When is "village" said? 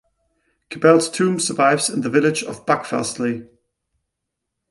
2.09-2.41